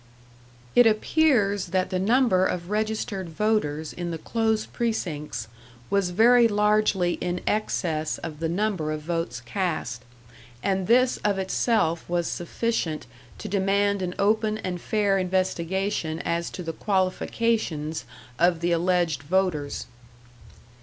[0.73, 5.47] "It appears that the number of registered voters in the closed precincts
[5.91, 10.01] was very largely in excess of the number of votes cast,
[10.63, 13.05] and this of itself was sufficient
[13.37, 18.05] to demand an open and fair investigation as to the qualifications
[18.39, 19.85] of the alleged voters.